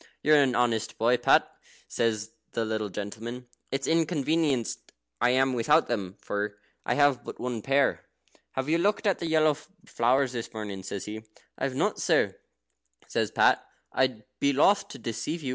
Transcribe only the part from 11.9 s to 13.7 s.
sir," says Pat;